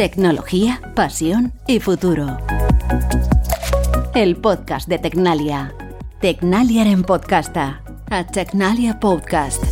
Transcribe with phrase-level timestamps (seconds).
[0.00, 2.38] Tecnología, pasión y futuro.
[4.14, 5.74] El podcast de Tecnalia.
[6.22, 7.82] Tecnalia en podcasta.
[8.08, 9.62] A Tecnalia Podcast.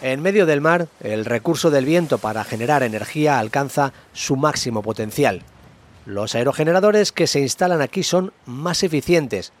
[0.00, 5.42] En medio del mar, el recurso del viento para generar energía alcanza su máximo potencial.
[6.06, 9.52] Los aerogeneradores que se instalan aquí son más eficientes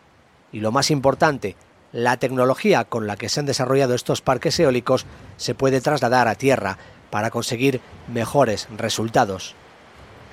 [0.52, 1.54] y lo más importante,
[1.92, 6.34] la tecnología con la que se han desarrollado estos parques eólicos se puede trasladar a
[6.34, 6.78] tierra
[7.10, 7.80] para conseguir
[8.12, 9.54] mejores resultados.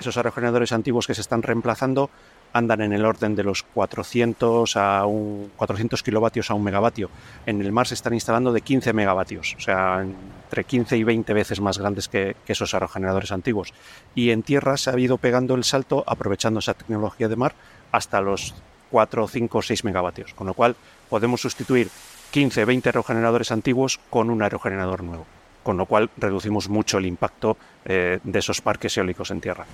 [0.00, 2.10] Esos aerogeneradores antiguos que se están reemplazando
[2.52, 7.10] andan en el orden de los 400 a un 400 kilovatios a un megavatio.
[7.46, 11.34] En el mar se están instalando de 15 megavatios, o sea, entre 15 y 20
[11.34, 13.74] veces más grandes que, que esos aerogeneradores antiguos.
[14.14, 17.54] Y en tierra se ha ido pegando el salto aprovechando esa tecnología de mar
[17.90, 18.54] hasta los
[18.92, 20.76] 4, 5, 6 megavatios, con lo cual
[21.08, 21.90] podemos sustituir
[22.30, 25.26] 15, 20 aerogeneradores antiguos con un aerogenerador nuevo,
[25.62, 29.66] con lo cual reducimos mucho el impacto eh, de esos parques eólicos en tierra.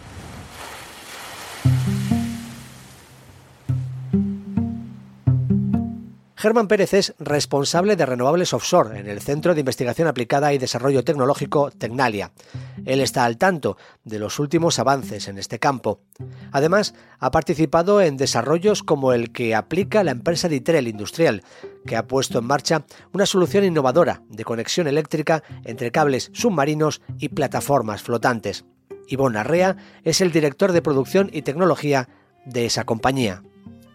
[6.41, 11.05] Germán Pérez es responsable de renovables offshore en el Centro de Investigación Aplicada y Desarrollo
[11.05, 12.33] Tecnológico Tecnalia.
[12.87, 16.01] Él está al tanto de los últimos avances en este campo.
[16.51, 21.43] Además, ha participado en desarrollos como el que aplica la empresa Ditrel Industrial,
[21.85, 27.29] que ha puesto en marcha una solución innovadora de conexión eléctrica entre cables submarinos y
[27.29, 28.65] plataformas flotantes.
[29.09, 32.09] Ivonne Arrea es el director de producción y tecnología
[32.47, 33.43] de esa compañía.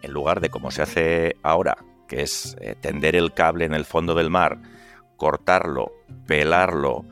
[0.04, 3.86] En lugar de como se hace ahora, que es eh, tender el cable en el
[3.86, 4.58] fondo del mar,
[5.18, 5.92] cortarlo,
[6.28, 7.06] pelarlo,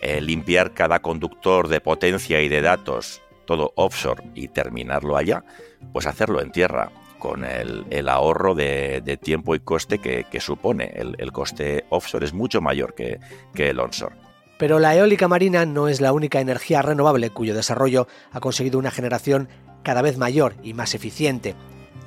[0.00, 5.44] eh, limpiar cada conductor de potencia y de datos, todo offshore y terminarlo allá,
[5.92, 10.90] pues hacerlo en tierra con el, ahorro de, tiempo y coste que, supone.
[10.94, 13.18] El, coste offshore es mucho mayor que
[13.54, 14.30] el onshore.
[14.60, 18.90] Pero la eólica marina no es la única energía renovable cuyo desarrollo ha conseguido una
[18.90, 19.48] generación
[19.82, 21.54] cada vez mayor y más eficiente.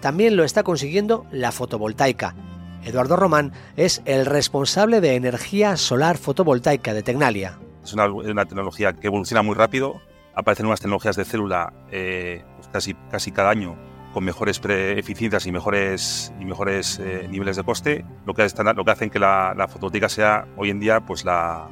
[0.04, 2.36] También lo está consiguiendo la fotovoltaica.
[2.84, 7.58] Eduardo Román es el responsable de energía solar fotovoltaica de Tecnalia.
[7.82, 10.02] Es una, tecnología que evoluciona muy rápido.
[10.36, 13.78] Aparecen nuevas tecnologías de célula eh, pues casi, casi cada año
[14.14, 18.92] con mejores eficiencias y mejores, y mejores eh, niveles de coste, lo que, lo que
[18.92, 21.70] hacen que la, fotovoltaica sea hoy en día pues la,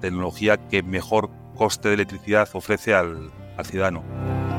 [0.00, 3.30] tecnología que mejor coste de electricidad ofrece al
[3.62, 4.53] ciudadano.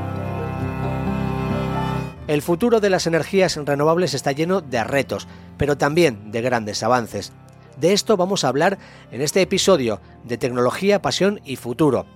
[2.26, 7.32] El futuro de las energías renovables está lleno de retos, pero también de grandes avances.
[7.78, 8.78] De esto vamos a hablar
[9.12, 12.06] en este episodio de Tecnología, Pasión y Futuro,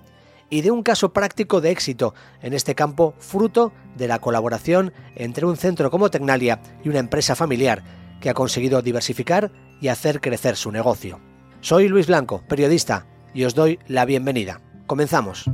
[0.49, 5.45] y de un caso práctico de éxito en este campo fruto de la colaboración entre
[5.45, 7.81] un centro como Tecnalia y una empresa familiar
[8.19, 11.21] que ha conseguido diversificar y hacer crecer su negocio.
[11.61, 14.59] Soy Luis Blanco, periodista, y os doy la bienvenida.
[14.87, 15.45] Comenzamos.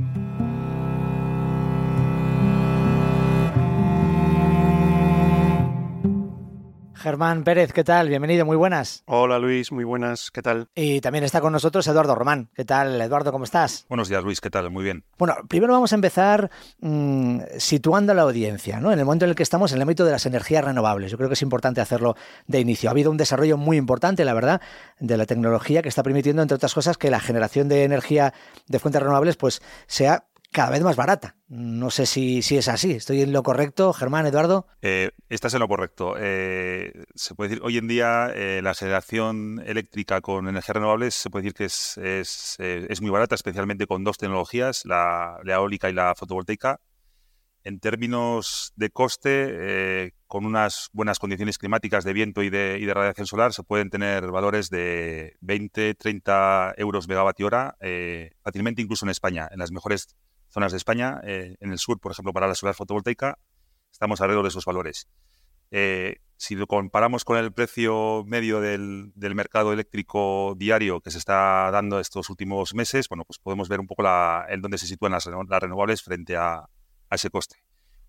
[6.98, 8.08] Germán Pérez, ¿qué tal?
[8.08, 9.04] Bienvenido, muy buenas.
[9.06, 10.68] Hola Luis, muy buenas, ¿qué tal?
[10.74, 12.50] Y también está con nosotros Eduardo Román.
[12.54, 13.30] ¿Qué tal, Eduardo?
[13.30, 13.86] ¿Cómo estás?
[13.88, 14.70] Buenos días, Luis, ¿qué tal?
[14.70, 15.04] Muy bien.
[15.16, 16.50] Bueno, primero vamos a empezar
[16.80, 18.92] mm, situando a la audiencia, ¿no?
[18.92, 21.12] En el momento en el que estamos en el ámbito de las energías renovables.
[21.12, 22.16] Yo creo que es importante hacerlo
[22.48, 22.90] de inicio.
[22.90, 24.60] Ha habido un desarrollo muy importante, la verdad,
[24.98, 28.34] de la tecnología que está permitiendo, entre otras cosas, que la generación de energía
[28.66, 30.24] de fuentes renovables pues sea
[30.58, 31.36] cada vez más barata.
[31.46, 32.90] No sé si, si es así.
[32.90, 34.66] ¿Estoy en lo correcto, Germán, Eduardo?
[34.82, 36.16] Eh, estás en lo correcto.
[36.18, 41.30] Eh, se puede decir, hoy en día eh, la generación eléctrica con energías renovables se
[41.30, 45.90] puede decir que es, es, eh, es muy barata, especialmente con dos tecnologías, la, eólica
[45.90, 46.80] y la fotovoltaica.
[47.62, 52.94] En términos de coste, con unas buenas condiciones climáticas de viento y de, y de,
[52.94, 57.76] radiación solar, se pueden tener valores de 20, 30 euros megavatio hora,
[58.42, 60.16] fácilmente incluso en España, en las mejores
[60.48, 61.20] zonas de España.
[61.24, 63.38] Eh, en el sur, por ejemplo, para la solar fotovoltaica,
[63.90, 65.08] estamos alrededor de esos valores.
[65.70, 71.70] Eh, si lo comparamos con el precio medio del, mercado eléctrico diario que se está
[71.70, 75.12] dando estos últimos meses, bueno, pues podemos ver un poco la, en dónde se sitúan
[75.12, 76.68] las, renovables frente a,
[77.10, 77.56] ese coste.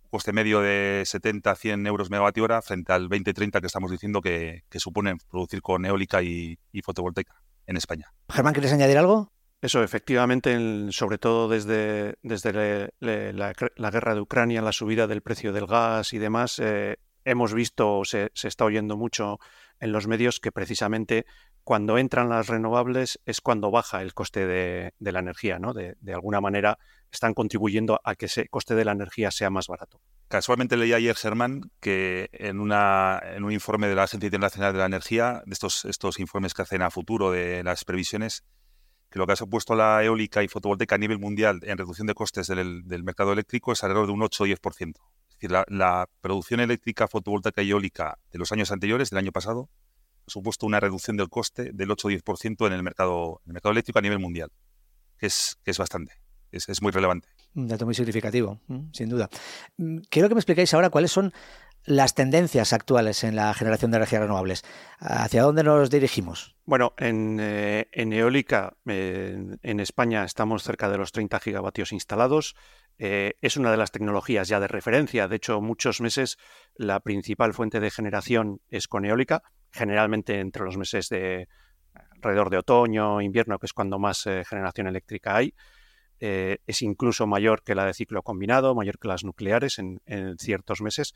[0.04, 3.92] Un coste medio de 70 a 100 euros megavatio hora frente al 20-30 que estamos
[3.92, 8.12] diciendo que, que suponen producir con eólica y fotovoltaica en España.
[8.30, 9.32] Germán, ¿quieres añadir algo?
[9.62, 10.58] Eso, efectivamente,
[10.92, 16.18] sobre todo desde, desde la, guerra de Ucrania, la subida del precio del gas y
[16.18, 19.40] demás, eh, hemos visto, se, se está oyendo mucho
[19.82, 21.26] en los medios que precisamente
[21.64, 25.74] cuando entran las renovables es cuando baja el coste de, la energía, ¿no?
[25.74, 26.80] De, de, alguna manera
[27.12, 30.02] están contribuyendo a que ese coste de la energía sea más barato.
[30.30, 34.80] casualmente leí ayer, Germán, que en, una, en un informe de la Agencia Internacional de
[34.80, 38.44] la Energía, de estos, estos informes que hacen a futuro de las previsiones,
[39.10, 42.14] que lo que ha supuesto la eólica y fotovoltaica a nivel mundial en reducción de
[42.14, 44.90] costes del, mercado eléctrico es alrededor de un 8 o 10%.
[44.90, 49.70] Es decir, la, producción eléctrica fotovoltaica y eólica de los años anteriores, del año pasado,
[50.28, 53.72] ha supuesto una reducción del coste del 8 o 10% en el mercado, el mercado
[53.72, 54.52] eléctrico a nivel mundial,
[55.18, 56.14] que es, que es bastante,
[56.52, 57.30] es, es muy relevante.
[57.56, 58.60] Un dato muy significativo,
[58.94, 59.28] sin duda.
[59.78, 61.34] Mm, quiero que me expliquéis ahora cuáles son
[61.86, 64.64] las tendencias actuales en la generación de energías renovables.
[65.00, 66.56] ¿Hacia dónde nos dirigimos?
[66.66, 72.56] Bueno, en, eh, eólica, en España estamos cerca de los 30 gigavatios instalados.
[73.00, 75.30] Eh, es una de las tecnologías ya de referencia.
[75.30, 76.38] De hecho, muchos meses
[76.76, 79.42] la principal fuente de generación es con eólica,
[79.72, 81.48] generalmente entre los meses de
[81.94, 85.56] alrededor de otoño, invierno, que es cuando más eh, generación eléctrica hay.
[86.22, 90.02] Es incluso mayor que la de ciclo combinado, mayor que las nucleares en,
[90.38, 91.14] ciertos meses.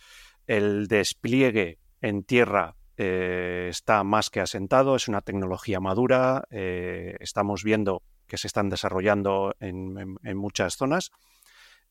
[0.48, 7.64] El despliegue en tierra eh, está más que asentado, es una tecnología madura, eh, estamos
[7.64, 11.12] viendo que se están desarrollando en, muchas zonas.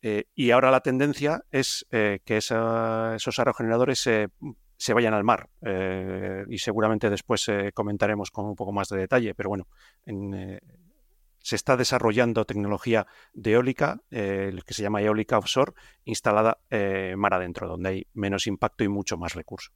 [0.02, 5.48] y ahora la tendencia es que esos aerogeneradores se vayan al mar.
[6.48, 9.68] y seguramente después comentaremos con un poco más de detalle, pero bueno,
[10.04, 10.60] en,
[11.42, 15.72] se está desarrollando tecnología de eólica, eh, que se llama eólica offshore,
[16.04, 19.72] instalada eh, mar adentro, donde hay menos impacto y mucho más recurso.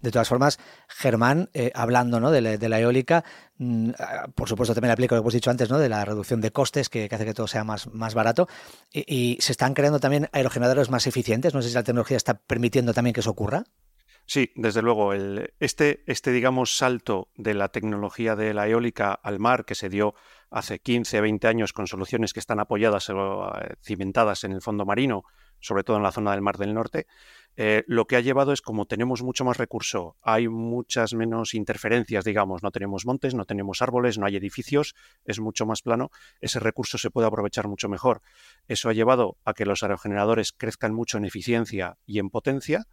[0.00, 2.30] De todas formas, Germán, eh, hablando ¿no?
[2.30, 3.24] de, la, eólica,
[3.58, 5.78] mm, ah, por supuesto también aplico lo que hemos dicho antes, ¿no?
[5.78, 8.46] de la reducción de costes que, hace que todo sea más, más barato,
[8.92, 11.54] y, y, se están creando también aerogeneradores más eficientes.
[11.54, 13.64] No sé si la tecnología está permitiendo también que eso ocurra.
[14.30, 15.12] Sí, desde luego.
[15.12, 19.88] El, este, este, digamos, salto de la tecnología de la eólica al mar que se
[19.88, 20.14] dio
[20.50, 24.84] hace 15, 20 años con soluciones que están apoyadas o eh, cimentadas en el fondo
[24.84, 25.24] marino,
[25.60, 27.06] sobre todo en la zona del Mar del Norte,
[27.56, 32.24] eh, lo que ha llevado es como tenemos mucho más recurso, hay muchas menos interferencias,
[32.24, 34.94] digamos, no tenemos montes, no tenemos árboles, no hay edificios,
[35.24, 36.10] es mucho más plano,
[36.40, 38.22] ese recurso se puede aprovechar mucho mejor.
[38.66, 42.86] Eso ha llevado a que los aerogeneradores crezcan mucho en eficiencia y en potencia,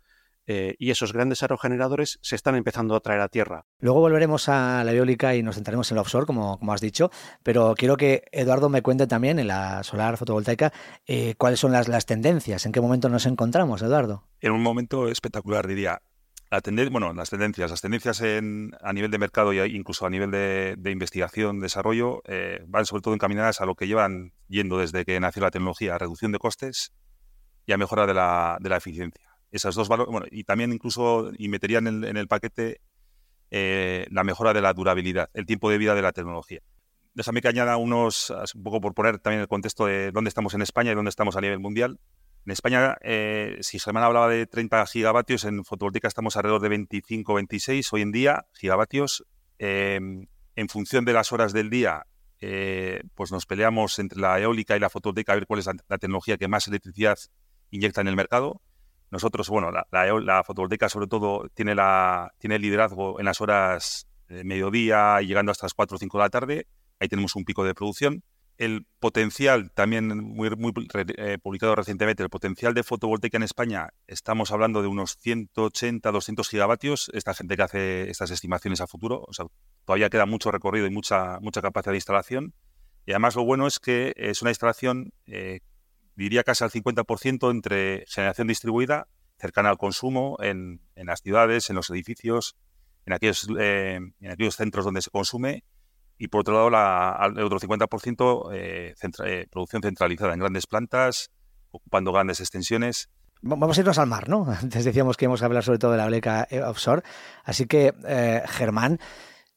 [0.48, 3.66] eh, y esos grandes aerogeneradores se están empezando a traer a tierra.
[3.80, 7.12] Luego volveremos a la eólica y nos centraremos en el offshore, como, como has dicho,
[7.44, 10.72] pero quiero que Eduardo me cuente también en la solar fotovoltaica
[11.06, 14.24] eh, cuáles son las, las tendencias, en qué momento nos encontramos, Eduardo.
[14.40, 16.02] En un momento espectacular, diría.
[16.50, 20.92] La bueno, las tendencias, las tendencias a nivel de mercado e incluso a nivel de,
[20.92, 25.42] investigación, desarrollo, eh, van sobre todo encaminadas a lo que llevan yendo desde que nació
[25.42, 26.94] la tecnología, a reducción de costes
[27.66, 31.32] y a mejora de la, de la eficiencia esas dos valores, bueno, y también incluso
[31.38, 32.82] y meterían en, el paquete
[33.52, 36.60] eh, la mejora de la durabilidad, el tiempo de vida de la tecnología.
[37.14, 40.62] Déjame que añada unos, un poco por poner también el contexto de dónde estamos en
[40.62, 42.00] España y dónde estamos a nivel mundial.
[42.46, 47.34] En España, eh, si Germán hablaba de 30 gigavatios, en fotovoltaica estamos alrededor de 25,
[47.34, 49.26] 26 hoy en día, gigavatios.
[49.58, 52.06] Em, en función de las horas del día,
[52.40, 55.98] eh, pues nos peleamos entre la eólica y la fotovoltaica a ver cuál es la
[55.98, 57.18] tecnología que más electricidad
[57.72, 58.62] inyecta en el mercado.
[59.10, 64.44] Nosotros, bueno, la, la, fotovoltaica sobre todo tiene, la, tiene liderazgo en las horas de
[64.44, 66.68] mediodía y llegando hasta las 4 o 5 de la tarde.
[67.00, 68.24] Ahí tenemos un pico de producción.
[68.58, 70.74] El potencial, también muy, muy
[71.18, 76.50] eh, publicado recientemente, el potencial de fotovoltaica en España, estamos hablando de unos 180, 200
[76.50, 77.12] gigavatios.
[77.14, 79.46] Esta gente que hace estas estimaciones a futuro, o sea,
[79.86, 82.54] todavía queda mucho recorrido y mucha, mucha capacidad de instalación.
[83.06, 85.60] Y además lo bueno es que es una instalación eh,
[86.24, 89.08] diría casi al 50% entre generación distribuida,
[89.38, 92.58] cercana al consumo, en, las ciudades, en los edificios,
[93.06, 95.64] en aquellos, eh, en aquellos centros donde se consume,
[96.18, 98.96] y por otro lado la, el otro 50% eh,
[99.26, 101.30] eh, producción centralizada en grandes plantas,
[101.70, 103.10] ocupando grandes extensiones.
[103.44, 104.48] Vamos a irnos al mar, ¿no?
[104.62, 107.04] Antes decíamos que íbamos a hablar sobre todo de la bleca offshore.
[107.44, 107.94] Así que,
[108.48, 109.00] Germán,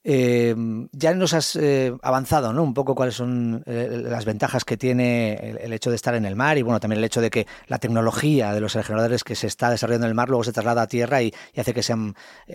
[0.03, 0.55] eh,
[0.93, 2.63] ya nos has eh, avanzado ¿no?
[2.63, 6.37] un poco cuáles son eh, las ventajas que tiene el, hecho de estar en el
[6.37, 9.47] mar y bueno también el hecho de que la tecnología de los generadores que se
[9.47, 12.15] está desarrollando en el mar luego se traslada a tierra y, hace que sean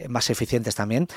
[0.09, 1.07] más eficientes también.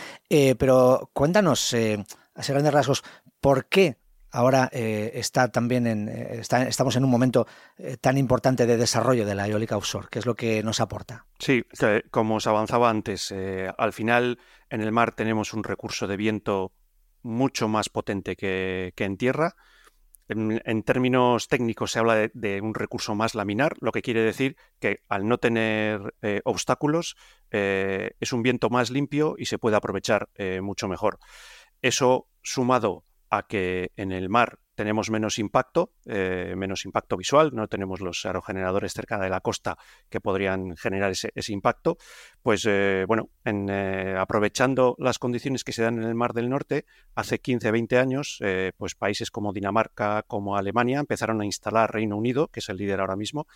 [0.59, 3.03] pero cuéntanos, a grandes rasgos,
[3.41, 3.97] ¿por qué
[4.31, 7.47] ahora está también en, estamos en un momento
[8.01, 10.09] tan importante de desarrollo de la eólica offshore?
[10.11, 11.27] ¿Qué es lo que nos aporta?
[11.39, 11.65] Sí,
[12.11, 13.35] como os avanzaba antes,
[13.77, 14.39] al final
[14.71, 16.73] en el mar tenemos un recurso de viento
[17.23, 19.55] mucho más potente que, en tierra.
[20.29, 25.01] En, términos técnicos se habla de, un recurso más laminar, lo que quiere decir que
[25.09, 27.17] al no tener eh, obstáculos
[27.51, 31.19] eh, es un viento más limpio y se puede aprovechar eh, mucho mejor.
[31.81, 37.67] Eso sumado a que en el mar tenemos menos impacto, eh, menos impacto visual, no
[37.67, 39.77] tenemos los aerogeneradores cerca de la costa
[40.09, 41.97] que podrían generar ese, impacto,
[42.43, 46.49] pues eh, bueno, en, eh, aprovechando las condiciones que se dan en el Mar del
[46.49, 48.39] Norte, hace 15, 20 años,
[48.77, 53.01] pues países como Dinamarca, como Alemania, empezaron a instalar, Reino Unido, que es el líder
[53.01, 53.49] ahora mismo,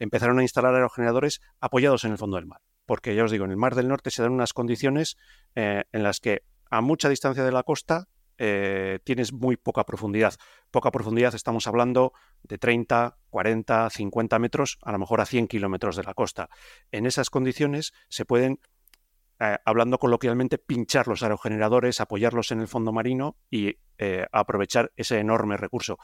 [0.00, 2.62] empezaron a instalar aerogeneradores apoyados en el fondo del mar.
[2.84, 5.16] Porque ya os digo, en el Mar del Norte se dan unas condiciones
[5.54, 10.34] en las que a mucha distancia de la costa eh, tienes muy poca profundidad.
[10.70, 12.12] Poca profundidad, estamos hablando
[12.42, 16.48] de 30, 40, 50 metros, a lo mejor a 100 kilómetros de la costa.
[16.90, 18.60] En esas condiciones se pueden,
[19.40, 25.18] eh, hablando coloquialmente, pinchar los aerogeneradores, apoyarlos en el fondo marino y eh, aprovechar ese
[25.18, 25.98] enorme recurso.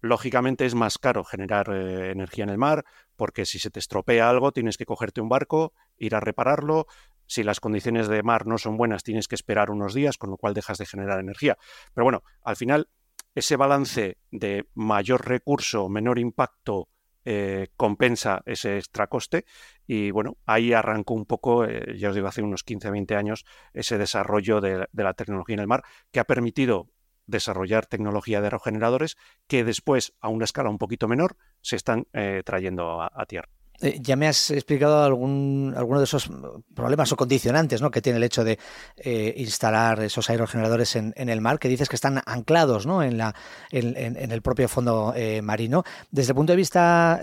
[0.00, 2.84] Lógicamente es más caro generar energía en el mar,
[3.16, 6.86] porque si se te estropea algo tienes que cogerte un barco, ir a repararlo,
[7.26, 10.36] si las condiciones de mar no son buenas, tienes que esperar unos días, con lo
[10.36, 11.56] cual dejas de generar energía.
[11.94, 12.88] Pero bueno, al final,
[13.34, 16.88] ese balance de mayor recurso, menor impacto,
[17.28, 19.44] eh, compensa ese extra coste.
[19.84, 23.44] Y bueno, ahí arrancó un poco, eh, ya os digo, hace unos 15, 20 años,
[23.74, 26.88] ese desarrollo de, la tecnología en el mar, que ha permitido
[27.26, 29.16] desarrollar tecnología de aerogeneradores
[29.48, 33.55] que después, a una escala un poquito menor, se están eh, trayendo a tierra.
[33.80, 36.30] Eh, ya me has explicado algún, alguno de esos
[36.74, 37.90] problemas o condicionantes ¿no?
[37.90, 38.58] que tiene el hecho de
[38.96, 43.02] eh, instalar esos aerogeneradores en, el mar, que dices que están anclados ¿no?
[43.02, 43.34] en, la,
[43.70, 45.84] en, el propio fondo eh, marino.
[46.10, 47.20] Desde el punto de vista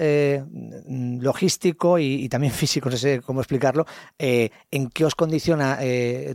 [0.88, 3.86] logístico y, también físico, no sé cómo explicarlo,
[4.17, 5.79] ¿en qué os condiciona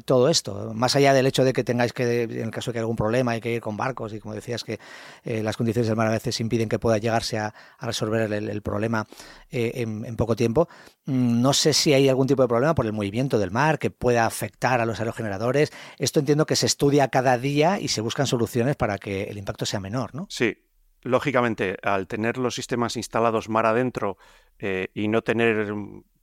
[0.05, 0.73] todo esto?
[0.75, 2.97] Más allá del hecho de que tengáis que, en el caso de que haya algún
[2.97, 4.79] problema, hay que ir con barcos y como decías que
[5.25, 9.07] las condiciones del mar a veces impiden que pueda llegarse a, resolver el, el problema
[9.51, 10.69] en en poco tiempo.
[11.05, 13.91] Mm, no sé si hay algún tipo de problema por el movimiento del mar que
[13.91, 15.71] pueda afectar a los aerogeneradores.
[15.99, 19.67] Esto entiendo que se estudia cada día y se buscan soluciones para que el impacto
[19.67, 20.27] sea menor, ¿no?
[20.31, 20.65] Sí.
[21.03, 24.17] Lógicamente, al tener los sistemas instalados mar adentro
[24.59, 25.73] eh, y no tener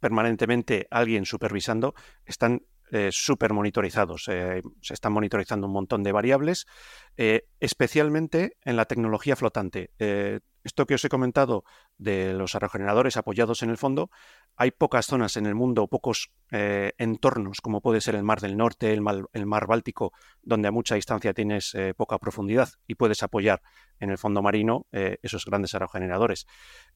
[0.01, 4.27] permanentemente alguien supervisando, están eh, súper monitorizados.
[4.27, 6.65] Eh, se están monitorizando un montón de variables,
[7.15, 9.91] especialmente en la tecnología flotante.
[10.65, 11.63] Esto que os he comentado
[11.97, 14.09] de los aerogeneradores apoyados en el fondo,
[14.55, 18.57] hay pocas zonas en el mundo, pocos eh, entornos, como puede ser el Mar del
[18.57, 23.61] Norte, el Mar, Báltico, donde a mucha distancia tienes eh, poca profundidad y puedes apoyar
[23.99, 26.47] en el fondo marino eh, esos grandes aerogeneradores.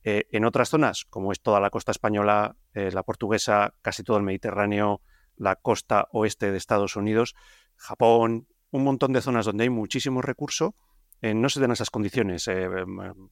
[0.04, 5.02] en otras zonas, como es toda la costa española, la portuguesa, casi todo el Mediterráneo,
[5.36, 7.36] la costa oeste de Estados Unidos,
[7.76, 10.76] Japón, un montón de zonas donde hay muchísimo recurso,
[11.22, 12.48] no se den esas condiciones.
[12.48, 13.30] Eh, em,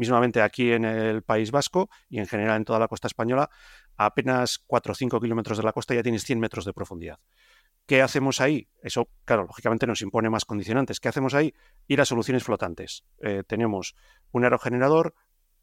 [0.00, 3.50] mismamente aquí en el País Vasco y en general en toda la costa española,
[3.98, 7.18] a apenas 4 o 5 kilómetros de la costa ya tienes 100 metros de profundidad.
[7.84, 8.70] ¿Qué hacemos ahí?
[8.82, 11.00] Eso, claro, lógicamente nos impone más condicionantes.
[11.00, 11.52] ¿Qué hacemos ahí?
[11.86, 13.04] Ir a soluciones flotantes.
[13.20, 13.94] Eh, tenemos
[14.32, 15.14] un aerogenerador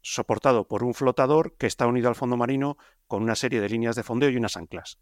[0.02, 2.76] soportado por un flotador que está unido al fondo marino
[3.08, 5.00] con una serie de líneas de fondeo y unas anclas.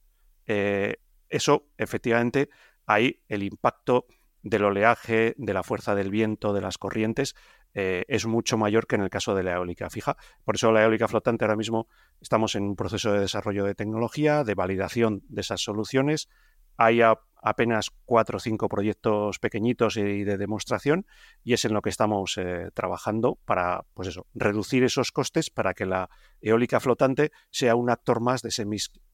[1.28, 2.48] eso, efectivamente,
[2.86, 4.06] ahí el impacto
[4.42, 7.34] del oleaje, de la fuerza del viento, de las corrientes,
[7.78, 10.16] eh, es mucho mayor que en el caso de la eólica fija.
[10.44, 11.88] Por eso la eólica flotante ahora mismo
[12.22, 16.30] estamos en un proceso de desarrollo de tecnología, de validación de esas soluciones.
[16.78, 21.06] Hay apenas cuatro o cinco proyectos pequeñitos y de demostración
[21.44, 25.74] y es en lo que estamos eh, trabajando para pues eso, reducir esos costes para
[25.74, 26.08] que la
[26.48, 28.64] eólica flotante sea un actor más de ese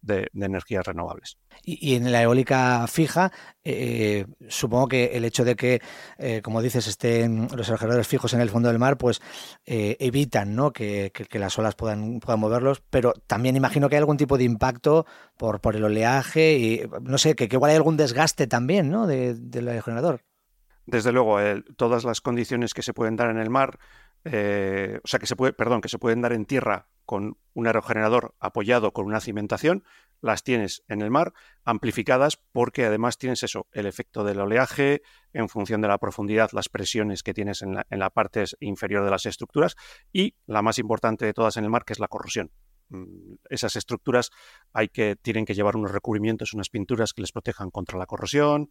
[0.01, 1.39] de, energías renovables.
[1.65, 3.33] Y, en la eólica fija,
[3.65, 5.81] eh, supongo que el hecho de que,
[6.19, 9.21] eh, como dices, estén los aerogeneradores fijos en el fondo del mar, pues
[9.65, 10.73] eh, evitan ¿no?
[10.73, 15.07] que, las olas puedan, puedan moverlos, pero también imagino que hay algún tipo de impacto
[15.37, 19.07] por, por el oleaje y no sé, que, igual hay algún desgaste también ¿no?
[19.07, 20.23] del aerogenerador.
[20.85, 21.39] Desde luego,
[21.77, 23.79] todas las condiciones que se pueden dar en el mar,
[24.25, 28.35] o sea, que se puede, perdón, que se pueden dar en tierra con un aerogenerador
[28.39, 29.85] apoyado con una cimentación,
[30.23, 35.03] las tienes en el mar amplificadas porque además tienes eso, el efecto del oleaje
[35.33, 39.27] en función de la profundidad, las presiones que tienes en la, parte inferior de las
[39.27, 39.77] estructuras
[40.13, 42.53] y la más importante de todas en el mar que es la corrosión.
[42.89, 44.31] Mm, esas estructuras
[44.73, 48.71] hay que, tienen que llevar unos recubrimientos, unas pinturas que les protejan contra la corrosión,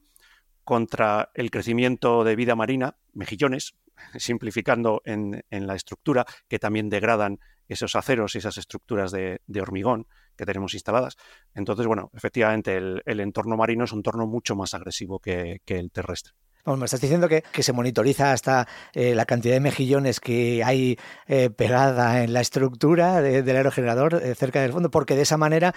[0.63, 3.75] contra el crecimiento de vida marina, mejillones,
[4.17, 7.39] simplificando en, en la estructura, que también degradan
[7.71, 11.15] esos aceros y esas estructuras de, hormigón que tenemos instaladas.
[11.55, 16.33] Entonces, bueno, efectivamente el, entorno marino es un entorno mucho más agresivo que, el terrestre.
[16.65, 21.49] Me estás diciendo que, se monitoriza hasta eh, la cantidad de mejillones que hay eh,
[21.49, 25.73] pegada en la estructura del aerogenerador eh, cerca del fondo, porque de esa manera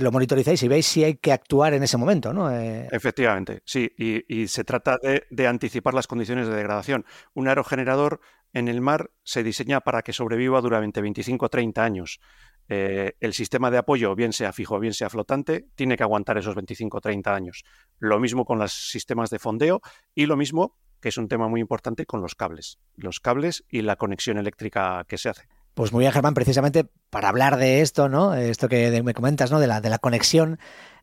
[0.00, 2.50] lo monitorizáis y veis si hay que actuar en ese momento, ¿no?
[2.50, 7.04] Efectivamente, sí, y, se trata de, de, anticipar las condiciones de degradación.
[7.34, 8.20] Un aerogenerador
[8.52, 12.20] en el mar se diseña para que sobreviva durante 25 o 30 años.
[12.68, 16.54] Eh, el sistema de apoyo, bien sea fijo, bien sea flotante, tiene que aguantar esos
[16.54, 17.64] 25 o 30 años.
[17.98, 19.80] Lo mismo con los sistemas de fondeo
[20.14, 22.78] y lo mismo, que es un tema muy importante, con los cables.
[22.96, 25.48] Los cables y la conexión eléctrica que se hace.
[25.74, 28.34] Pues muy bien, Germán, precisamente para hablar de esto, ¿no?
[28.34, 29.60] Esto que me comentas, ¿no?
[29.60, 30.58] De la, de la conexión.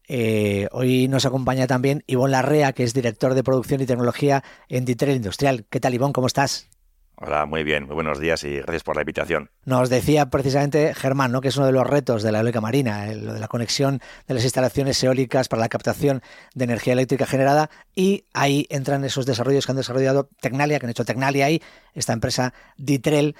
[0.07, 4.85] Eh, hoy nos acompaña también Ivonne Larrea, que es director de producción y tecnología en
[4.85, 5.65] Ditrel Industrial.
[5.69, 6.13] ¿Qué tal, Ivonne?
[6.13, 6.69] ¿Cómo estás?
[7.17, 9.49] Hola, muy bien, muy buenos días y gracias por la invitación.
[9.63, 11.39] Nos decía precisamente Germán, ¿no?
[11.39, 14.33] que es uno de los retos de la eólica marina, lo de la conexión de
[14.33, 16.21] las instalaciones eólicas para la captación
[16.53, 20.89] de energía eléctrica generada y ahí entran esos desarrollos que han desarrollado Tecnalia, que han
[20.89, 21.61] hecho Tecnalia ahí,
[21.93, 23.35] esta empresa Ditrel.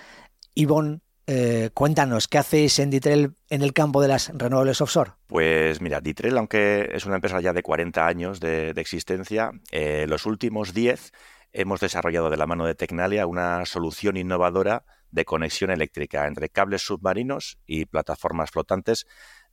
[0.58, 5.12] Ivonne, eh, cuéntanos, ¿qué hacéis en Ditrel en el campo de las renovables offshore?
[5.28, 10.26] Pues mira, Ditrel, aunque es una empresa ya de 40 años de, existencia, eh, los
[10.26, 11.12] últimos 10
[11.56, 16.82] hemos desarrollado de la mano de Tecnalia una solución innovadora de conexión eléctrica entre cables
[16.82, 19.08] submarinos y plataformas flotantes,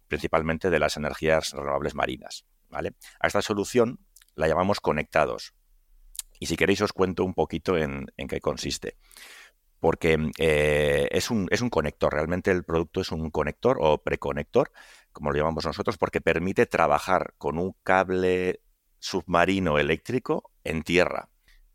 [0.09, 2.45] principalmente de las energías renovables marinas.
[2.69, 2.95] ¿vale?
[3.21, 4.01] A esta solución
[4.35, 5.55] la llamamos conectados.
[6.41, 8.97] Y si queréis os cuento un poquito en, qué consiste.
[9.79, 14.73] Porque eh, es, un, es un conector, realmente el producto es un conector o preconector,
[15.13, 18.61] como lo llamamos nosotros, porque permite trabajar con un cable
[18.99, 21.32] submarino eléctrico en tierra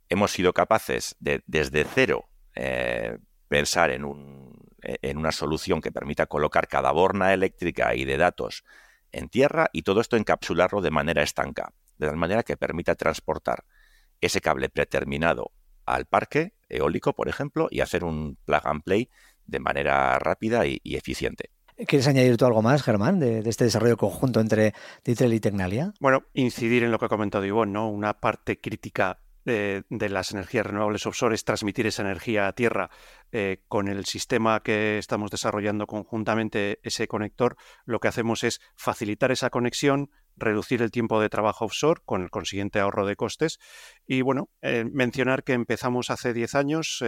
[0.09, 6.25] hemos sido capaces de desde cero eh, pensar en, un, en una solución que permita
[6.25, 8.63] colocar cada borna eléctrica y de datos
[9.11, 13.63] en tierra y todo esto encapsularlo de manera estanca, de tal manera que permita transportar
[14.21, 15.51] ese cable preterminado
[15.85, 19.09] al parque eólico, por ejemplo, y hacer un plug and play
[19.45, 21.51] de manera rápida y, eficiente.
[21.87, 24.73] ¿Quieres añadir tú algo más, Germán, de, este desarrollo conjunto entre
[25.05, 25.93] Ditrel y Tecnalia?
[25.99, 27.89] Bueno, incidir en lo que ha comentado Ivonne, ¿no?
[27.89, 32.89] Una parte crítica de, las energías renovables offshore es transmitir esa energía a tierra.
[33.31, 39.31] Eh, con el sistema que estamos desarrollando conjuntamente, ese conector, lo que hacemos es facilitar
[39.31, 43.59] esa conexión, reducir el tiempo de trabajo offshore con el consiguiente ahorro de costes.
[44.05, 47.03] Y bueno, eh, mencionar que empezamos hace 10 años.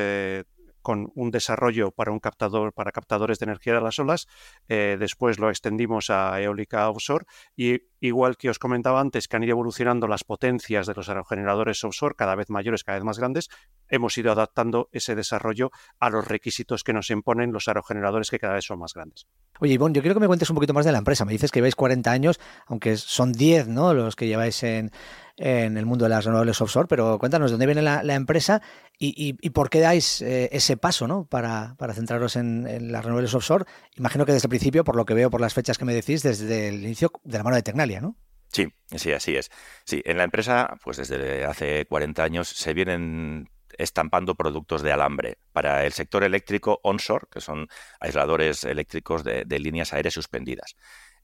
[0.82, 4.28] Con un desarrollo para un captador para captadores de energía de las olas.
[4.68, 9.44] Eh, después lo extendimos a eólica offshore y igual que os comentaba antes que han
[9.44, 13.50] ido evolucionando las potencias de los aerogeneradores offshore cada vez mayores, cada vez más grandes,
[13.90, 18.54] hemos ido adaptando ese desarrollo a los requisitos que nos imponen los aerogeneradores que cada
[18.54, 19.28] vez son más grandes.
[19.60, 21.26] Oye, Ivonne, yo quiero que me cuentes un poquito más de la empresa.
[21.26, 23.94] Me dices que lleváis 40 años, aunque son 10 ¿no?
[23.94, 24.92] los que lleváis en,
[25.40, 28.62] en el mundo de las renovables offshore, pero cuéntanos dónde viene la, empresa
[28.98, 31.26] y, por qué dais eh, ese paso ¿no?
[31.26, 33.66] para, para centraros en, las renovables offshore.
[33.96, 36.24] Imagino que desde el principio, por lo que veo por las fechas que me decís,
[36.24, 38.18] desde el inicio de la mano de Tecnalia, ¿no?
[38.52, 39.50] Sí, sí, así es.
[39.86, 45.38] Sí, en la empresa, pues desde hace 40 años se vienen estampando productos de alambre
[45.54, 47.70] para el sector eléctrico onshore, que son
[48.02, 50.76] aisladores eléctricos de líneas aéreas suspendidas.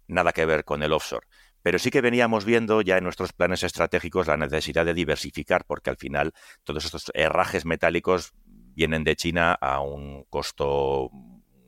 [0.08, 1.28] Nada que ver con el offshore.
[1.66, 5.90] Pero sí que veníamos viendo ya en nuestros planes estratégicos la necesidad de diversificar, porque
[5.90, 6.32] al final
[6.64, 8.34] todos estos herrajes metálicos
[8.76, 11.10] vienen de China a un costo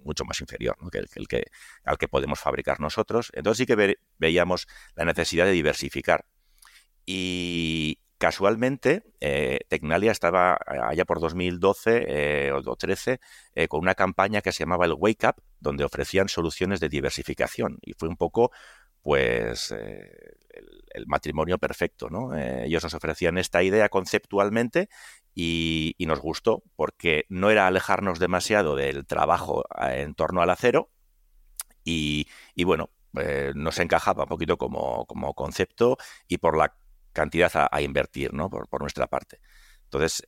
[0.04, 1.46] mucho más inferior que, el, que,
[1.84, 3.32] al que podemos fabricar nosotros.
[3.34, 6.26] Entonces sí que veíamos la necesidad de diversificar.
[7.04, 13.20] Y casualmente, eh, Tecnalia estaba allá por 2012 eh, o 2013
[13.56, 17.80] eh, con una campaña que se llamaba el Wake Up, donde ofrecían soluciones de diversificación.
[17.82, 18.52] Y fue un poco
[19.08, 20.36] pues eh,
[20.94, 22.36] el, matrimonio perfecto, ¿no?
[22.36, 24.90] Eh, ellos nos ofrecían esta idea conceptualmente
[25.34, 30.92] y, nos gustó porque no era alejarnos demasiado del trabajo eh, en torno al acero
[31.86, 32.28] y,
[32.66, 32.90] bueno,
[33.56, 35.96] nos encajaba un poquito como, concepto
[36.28, 36.76] y por la
[37.14, 38.50] cantidad a, invertir, ¿no?
[38.50, 39.40] Por, nuestra parte.
[39.86, 40.22] Entonces,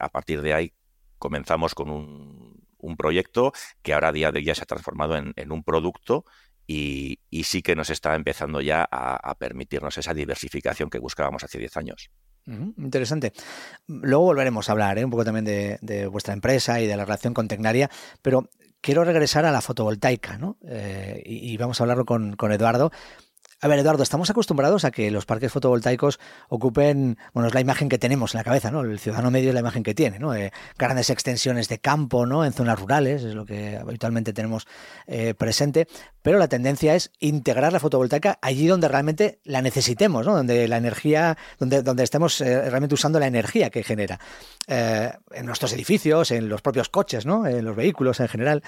[0.00, 0.74] a partir de ahí
[1.18, 6.24] comenzamos con un, proyecto que ahora día de día se ha transformado en un producto
[6.72, 11.76] y, sí que nos está empezando ya a, permitirnos esa diversificación que buscábamos hace 10
[11.76, 12.10] años.
[12.46, 13.32] interesante.
[13.86, 15.04] Luego volveremos a hablar ¿eh?
[15.04, 17.90] un poco también de, vuestra empresa y de la relación con Tecnaria,
[18.22, 20.58] pero quiero regresar a la fotovoltaica, ¿no?
[20.64, 22.92] Eh, y, vamos a hablarlo con, con Eduardo.
[23.62, 26.18] A ver, Eduardo, estamos acostumbrados a que los parques fotovoltaicos
[26.48, 28.80] ocupen, bueno, es la imagen que tenemos en la cabeza, ¿no?
[28.80, 30.34] El ciudadano medio es la imagen que tiene, ¿no?
[30.34, 32.46] Eh, grandes extensiones de campo, ¿no?
[32.46, 34.66] En zonas rurales, es lo que habitualmente tenemos
[35.06, 35.88] eh, presente,
[36.22, 40.36] pero la tendencia es integrar la fotovoltaica allí donde realmente la necesitemos, ¿no?
[40.36, 44.20] Donde la energía, donde, estemos eh, realmente usando la energía que genera.
[44.68, 47.46] en nuestros edificios, en los propios coches, ¿no?
[47.46, 48.62] En los vehículos en general.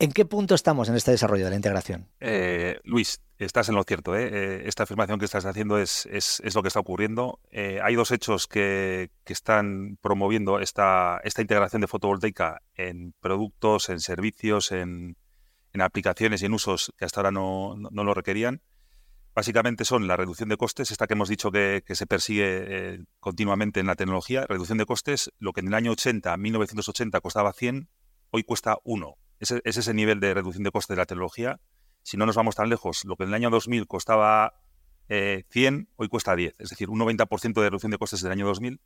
[0.00, 2.08] ¿En qué punto estamos en este desarrollo de la integración?
[2.20, 4.14] Eh, Luis, estás en lo cierto.
[4.14, 4.28] ¿eh?
[4.32, 7.40] Eh, esta afirmación que estás haciendo es, es, lo que está ocurriendo.
[7.52, 13.98] hay dos hechos que, que están promoviendo esta, esta, integración de fotovoltaica en productos, en
[13.98, 15.16] servicios, en,
[15.72, 18.62] en aplicaciones y en usos que hasta ahora no, no, lo requerían.
[19.34, 23.80] Básicamente son la reducción de costes, esta que hemos dicho que, que se persigue continuamente
[23.80, 27.88] en la tecnología, reducción de costes, lo que en el año 80, 1980 costaba 100,
[28.30, 31.60] hoy cuesta 1 es ese nivel de reducción de coste de la tecnología.
[32.02, 34.54] Si no nos vamos tan lejos, lo que en el año 2000 costaba
[35.08, 36.54] 100, eh, hoy cuesta 10.
[36.58, 38.80] Es decir, un 90% de reducción de costes del año 2000.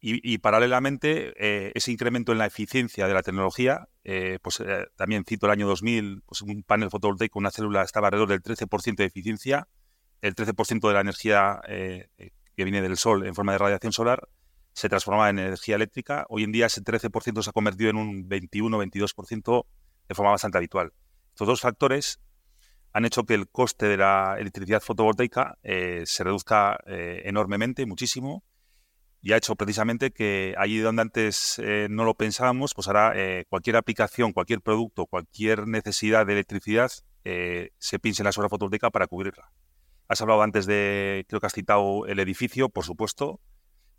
[0.00, 4.62] Y, paralelamente, eh, ese incremento en la eficiencia de la tecnología, eh, pues
[4.94, 9.02] también cito el año 2000, pues un panel fotovoltaico, una célula estaba alrededor del 13%
[9.02, 9.66] de eficiencia,
[10.22, 14.28] el 13% de la energía que viene del sol en forma de radiación solar
[14.78, 16.24] se transformaba en energía eléctrica.
[16.28, 19.66] Hoy en día ese 13% se ha convertido en un 21-22%
[20.08, 20.92] de forma bastante habitual.
[21.30, 22.20] Estos dos factores
[22.92, 28.44] han hecho que el coste de la electricidad fotovoltaica eh, se reduzca eh, enormemente, muchísimo,
[29.20, 33.14] y ha hecho precisamente que allí donde antes eh, no lo pensábamos, pues ahora
[33.48, 36.92] cualquier aplicación, cualquier producto, cualquier necesidad de electricidad
[37.24, 39.50] se piense en la solar fotovoltaica para cubrirla.
[40.06, 43.40] Has hablado antes de, creo que has citado el edificio, por supuesto,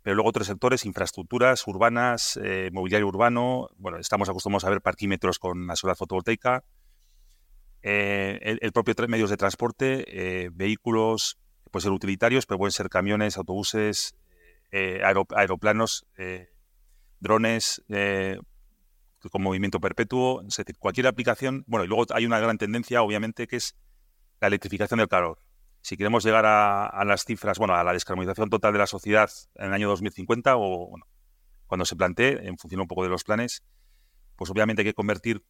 [0.02, 5.38] pero luego otros sectores, infraestructuras urbanas, eh, mobiliario urbano, bueno, estamos acostumbrados a ver parquímetros
[5.38, 6.64] con la solar fotovoltaica,
[7.82, 11.38] eh, el, propio medios de transporte, eh, vehículos,
[11.70, 14.14] pueden ser utilitarios, pero pueden ser camiones, autobuses,
[14.72, 16.06] aeroplanos,
[17.20, 17.82] drones
[19.30, 23.46] con movimiento perpetuo, es decir, cualquier aplicación, bueno, y luego hay una gran tendencia, obviamente,
[23.46, 23.76] que es
[24.40, 25.38] la electrificación del calor
[25.82, 29.68] si queremos llegar a, las cifras, bueno, a la descarbonización total de la sociedad en
[29.68, 31.06] el año 2050 o bueno,
[31.66, 33.62] cuando se plantee, en función un poco de los planes,
[34.36, 35.44] pues obviamente hay que convertir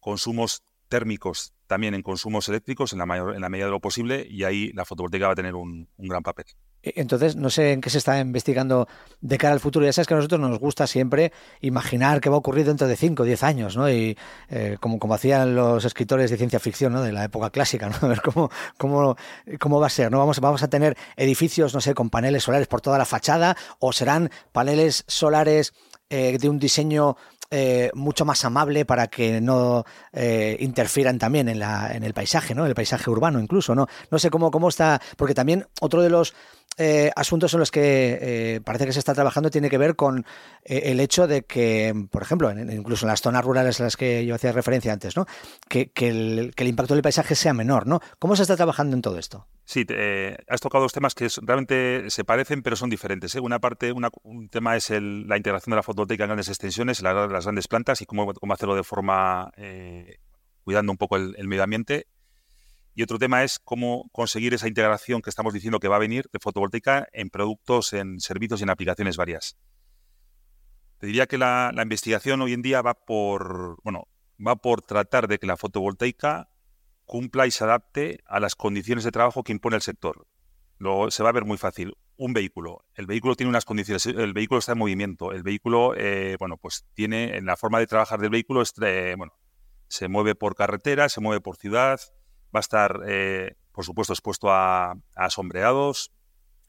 [0.00, 4.26] consumos térmicos también en consumos eléctricos en la, mayor, en la medida de lo posible
[4.28, 6.46] y ahí la fotovoltaica va a tener un gran papel.
[6.82, 8.88] E, entonces, no sé en qué se está investigando
[9.20, 9.84] de cara al futuro.
[9.84, 12.96] Ya sabes que a nosotros nos gusta siempre imaginar qué va a ocurrir dentro de
[12.96, 13.90] 5 o 10 años, ¿no?
[13.90, 14.16] Y
[14.48, 17.02] eh, como, como hacían los escritores de ciencia ficción, ¿no?
[17.02, 17.96] De la época clásica, ¿no?
[18.02, 19.16] A ver cómo, cómo,
[19.58, 20.18] cómo va a ser, ¿no?
[20.18, 23.92] Vamos, vamos a tener edificios, no sé, con paneles solares por toda la fachada o
[23.92, 25.72] serán paneles solares
[26.08, 27.16] eh, de un diseño
[27.52, 32.54] eh, mucho más amable para que no eh, interfieran también en, la, en el paisaje,
[32.54, 32.64] ¿no?
[32.64, 33.88] El paisaje urbano incluso, ¿no?
[34.08, 36.32] No sé cómo, cómo está, porque también otro de los
[36.80, 40.24] eh, asuntos en los que parece que se está trabajando tiene que ver con
[40.64, 44.34] el hecho de que, por ejemplo, incluso en las zonas rurales a las que yo
[44.34, 45.26] hacía referencia antes, ¿no?
[45.68, 48.00] Que, el, impacto del paisaje sea menor, ¿no?
[48.18, 49.46] ¿Cómo se está trabajando en todo esto?
[49.64, 49.86] Sí,
[50.48, 53.34] has tocado dos temas que realmente se parecen, pero son diferentes.
[53.34, 53.40] ¿eh?
[53.40, 57.68] Una parte, un tema es la integración de la fotovoltaica en grandes extensiones, las grandes
[57.68, 60.18] plantas y cómo, hacerlo de forma eh,
[60.64, 62.06] cuidando un poco el, medio ambiente.
[62.94, 66.28] Y otro tema es cómo conseguir esa integración que estamos diciendo que va a venir
[66.32, 69.56] de fotovoltaica en productos, en servicios y en aplicaciones varias.
[70.98, 74.06] Te diría que la, investigación hoy en día va por, bueno,
[74.44, 76.50] va por tratar de que la fotovoltaica
[77.06, 80.26] cumpla y se adapte a las condiciones de trabajo que impone el sector.
[80.78, 81.96] Luego se va a ver muy fácil.
[82.16, 82.84] Un vehículo.
[82.94, 84.04] El vehículo tiene unas condiciones.
[84.04, 85.32] El vehículo está en movimiento.
[85.32, 89.32] El vehículo, eh, bueno, pues tiene en la forma de trabajar del vehículo, eh, bueno,
[89.88, 92.00] se mueve por carretera, se mueve por ciudad,
[92.54, 94.94] va a estar, eh, por supuesto, expuesto a,
[95.28, 96.12] sombreados,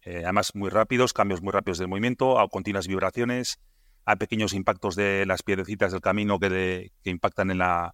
[0.06, 3.60] además muy rápidos, cambios muy rápidos del movimiento, a continuas vibraciones,
[4.06, 7.94] a pequeños impactos de las piedrecitas del camino que, impactan en la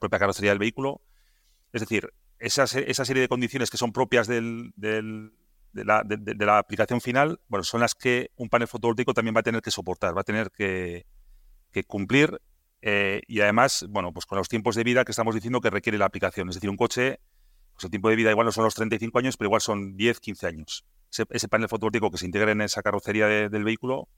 [0.00, 1.00] propia carrocería del vehículo.
[1.72, 7.40] Es decir, esa, esa serie de condiciones que son propias del, de, la, aplicación final,
[7.48, 10.24] bueno, son las que un panel fotovoltaico también va a tener que soportar, va a
[10.24, 11.06] tener que,
[11.86, 12.40] cumplir
[12.82, 15.98] eh, y además, bueno, pues con los tiempos de vida que estamos diciendo que requiere
[15.98, 16.48] la aplicación.
[16.48, 17.20] Es decir, un coche,
[17.74, 20.20] pues el tiempo de vida igual no son los 35 años, pero igual son 10,
[20.20, 20.84] 15 años.
[21.10, 24.08] Ese, panel fotovoltaico que se integre en esa carrocería del vehículo,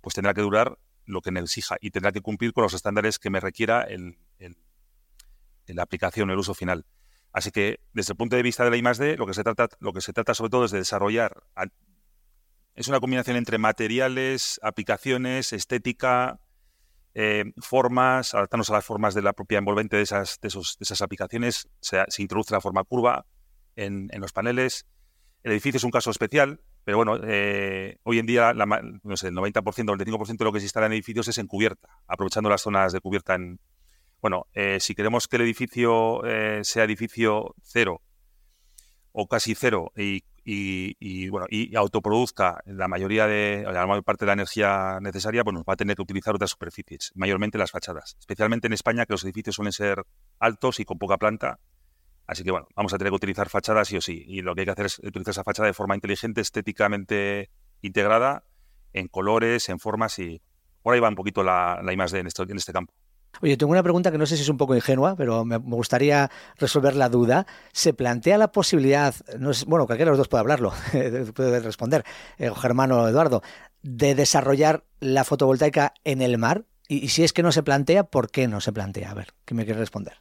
[0.00, 3.30] pues tendrá que durar lo que exija y tendrá que cumplir con los estándares que
[3.30, 4.16] me requiera el,
[5.66, 6.86] la aplicación, el uso final.
[7.32, 9.92] Así que desde el punto de vista de la I+D, lo que se trata, lo
[9.92, 11.42] que se trata sobre todo es de desarrollar
[12.76, 16.38] es una combinación entre materiales, aplicaciones, estética,
[17.18, 20.50] eh, formas, adaptarnos a las formas de la propia envolvente de esas, de
[20.80, 21.66] esas aplicaciones.
[21.80, 23.24] Se, introduce la forma curva
[23.74, 24.86] en, los paneles.
[25.42, 29.34] El edificio es un caso especial, pero bueno, eh, hoy en día el 90%, el
[29.34, 33.00] 95% de lo que se instala en edificios es en cubierta, aprovechando las zonas de
[33.00, 33.60] cubierta en,
[34.20, 36.20] bueno, eh, si queremos que el edificio
[36.60, 38.02] sea edificio cero
[39.12, 44.28] o casi cero y, y, bueno, y autoproduzca la mayoría de la mayor parte de
[44.28, 48.68] la energía necesaria, bueno, va a tener que utilizar otras superficies, mayormente las fachadas, especialmente
[48.68, 50.04] en España, que los edificios suelen ser
[50.38, 51.58] altos y con poca planta.
[52.28, 54.24] Así que bueno, vamos a tener que utilizar fachadas sí o sí.
[54.26, 57.50] Y lo que hay que hacer es utilizar esa fachada de forma inteligente, estéticamente
[57.82, 58.44] integrada,
[58.92, 60.42] en colores, en formas y
[60.82, 62.94] por ahí va un poquito la, la I+D en este campo.
[63.42, 66.30] Oye, tengo una pregunta que no sé si es un poco ingenua, pero me, gustaría
[66.56, 67.46] resolver la duda.
[67.72, 70.72] ¿Se plantea la posibilidad, no es, bueno, cualquiera de los dos puede hablarlo,
[71.34, 72.04] puede responder,
[72.38, 73.42] eh, Germán o Eduardo,
[73.82, 76.64] de desarrollar la fotovoltaica en el mar?
[76.88, 79.10] Y, si es que no se plantea, ¿por qué no se plantea?
[79.10, 80.18] A ver, ¿qué me quiere responder?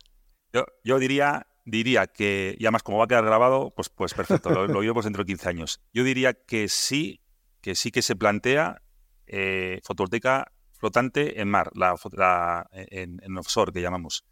[0.84, 4.68] Yo, diría, diría que, y además como va a quedar grabado, pues, pues perfecto, lo,
[4.68, 5.82] lo oímos dentro de 15 años.
[5.94, 7.22] Yo diría que sí,
[7.62, 8.82] que sí que se plantea
[9.28, 10.52] eh, fotovoltaica
[10.86, 14.24] flotante en mar, la, en, offshore que llamamos.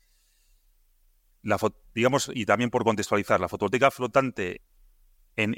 [1.41, 1.57] La,
[1.95, 4.61] digamos, y también por contextualizar, la fotovoltaica flotante
[5.35, 5.55] en,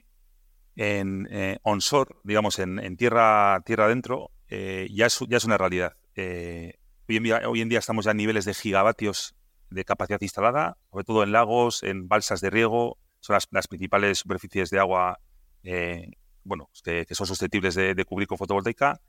[0.77, 5.97] en eh, onshore, digamos, en, tierra, tierra adentro, eh, ya, es, una realidad.
[6.15, 6.75] Eh,
[7.09, 9.35] hoy, en día, en estamos ya a niveles de gigavatios
[9.69, 14.69] de capacidad instalada, sobre todo en lagos, en balsas de riego, son las, principales superficies
[14.69, 15.19] de agua
[16.43, 19.01] bueno, que, son susceptibles de cubrir con fotovoltaica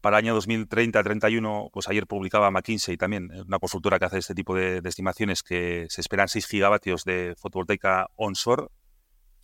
[0.00, 4.34] para el año 2030-31, pues ayer publicaba McKinsey también, eh, una consultora que hace este
[4.34, 8.68] tipo de, estimaciones, que se esperan 6 gigavatios de fotovoltaica onshore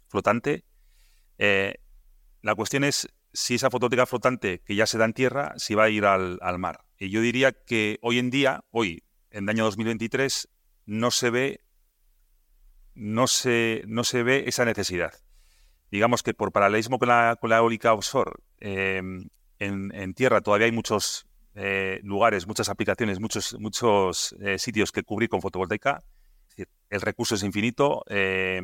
[0.08, 0.64] flotante.
[1.38, 1.74] Eh,
[2.42, 5.84] la cuestión es si esa fotovoltaica flotante que ya se da en tierra, si va
[5.84, 6.84] a ir al, mar.
[6.98, 10.48] Y yo diría que hoy en día, hoy, en el año 2023,
[10.86, 11.64] no se ve,
[12.94, 15.12] no se, no se ve esa necesidad.
[15.90, 19.02] Digamos que por paralelismo con la, con la eólica offshore, eh,
[19.58, 25.28] en, tierra todavía hay muchos eh, lugares, muchas aplicaciones, muchos, muchos eh, sitios que cubrir
[25.28, 26.02] con fotovoltaica.
[26.90, 28.60] el recurso es infinito, eh,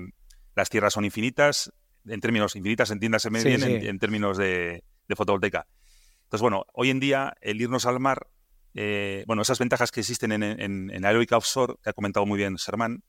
[0.54, 1.72] las tierras son infinitas,
[2.06, 4.82] en términos infinitas, entiéndase bien, En, términos de,
[5.14, 5.66] fotovoltaica.
[6.24, 8.28] Entonces, bueno, hoy en día el irnos al mar,
[9.26, 12.56] bueno, esas ventajas que existen en, en, en aeróbica offshore, que ha comentado muy bien
[12.58, 13.02] Sermán,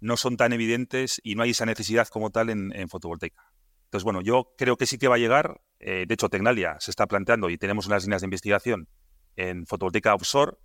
[0.00, 3.48] no son tan evidentes y no hay esa necesidad como tal en fotovoltaica.
[3.88, 5.62] Entonces, bueno, yo creo que sí que va a llegar.
[5.80, 8.88] Eh, de hecho, Tecnalia se está planteando y tenemos unas líneas de investigación
[9.36, 10.56] en fotovoltaica offshore,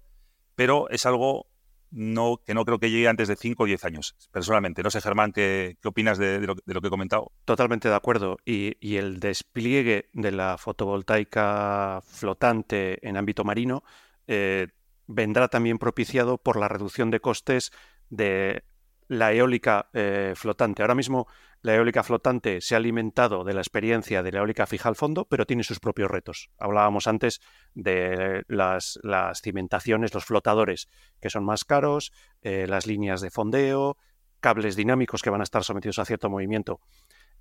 [0.56, 1.48] pero es algo
[1.94, 4.82] que no creo que llegue antes de 5 o 10 años, personalmente.
[4.82, 7.32] No sé, Germán, ¿qué, qué opinas de, lo, que he comentado?
[7.46, 8.38] Totalmente de acuerdo.
[8.46, 13.84] Y, el despliegue de la fotovoltaica flotante en ámbito marino
[14.26, 14.70] eh,
[15.06, 17.72] vendrá también propiciado por la reducción de costes
[18.10, 18.64] de
[19.08, 20.82] la eólica eh, flotante.
[20.82, 21.28] Ahora mismo
[21.64, 25.26] la eólica flotante se ha alimentado de la experiencia de la eólica fija al fondo,
[25.26, 26.50] pero tiene sus propios retos.
[26.58, 27.40] Hablábamos antes
[27.74, 29.00] de las,
[29.42, 30.90] cimentaciones, los flotadores,
[31.22, 33.98] que son más caros, eh, las líneas de fondeo,
[34.42, 36.82] cables dinámicos que van a estar sometidos a cierto movimiento.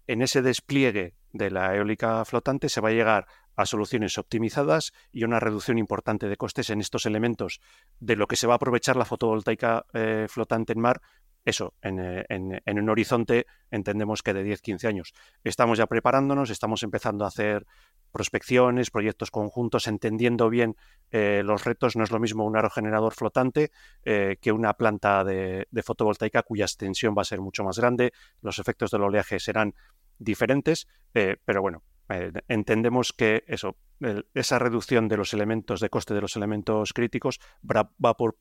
[0.06, 5.24] En ese despliegue de la eólica flotante se va a llegar a soluciones optimizadas y
[5.24, 7.60] una reducción importante de costes en estos elementos
[7.98, 11.02] de lo que se va a aprovechar la fotovoltaica eh, flotante en mar
[11.44, 15.12] eso, eh, en, un horizonte entendemos que de 10-15 años.
[15.42, 17.66] Estamos ya preparándonos, estamos empezando a hacer
[18.12, 20.76] prospecciones, proyectos conjuntos, entendiendo bien
[21.10, 21.96] eh, los retos.
[21.96, 23.72] No es lo mismo un aerogenerador flotante
[24.04, 28.58] eh, que una planta de, fotovoltaica cuya extensión va a ser mucho más grande, los
[28.58, 29.74] efectos del oleaje serán
[30.18, 31.82] diferentes, pero bueno,
[32.48, 33.76] entendemos que eso,
[34.34, 37.90] esa reducción de los elementos de coste de los elementos críticos va,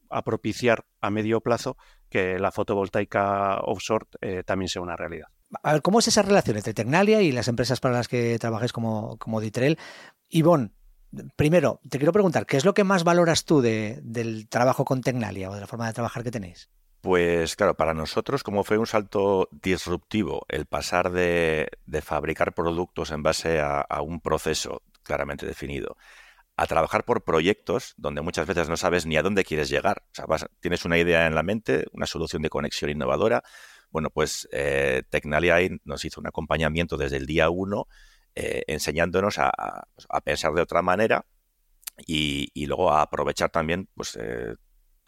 [0.09, 1.77] a propiciar a medio plazo
[2.09, 5.27] que la fotovoltaica offshore eh, también sea una realidad.
[5.63, 8.71] A ver, ¿cómo es esa relación entre Tecnalia y las empresas para las que trabajes
[8.71, 9.77] como, como Ditrel?
[10.29, 10.71] Ivonne,
[11.35, 15.49] primero, te quiero preguntar, ¿qué es lo que más valoras tú del trabajo con Tecnalia
[15.49, 16.69] o de la forma de trabajar que tenéis?
[17.01, 21.67] Pues claro, para nosotros como fue un salto disruptivo el pasar de,
[22.03, 25.97] fabricar productos en base a, un proceso claramente definido
[26.57, 30.03] a trabajar por proyectos donde muchas veces no sabes ni a dónde quieres llegar.
[30.11, 33.43] O sea, tienes una idea en la mente, una solución de conexión innovadora.
[33.89, 37.87] Bueno, pues eh, Tecnalia nos hizo un acompañamiento desde el día uno
[38.35, 41.25] eh, enseñándonos a, pues, pensar de otra manera
[42.05, 44.55] y, luego a aprovechar también pues, eh,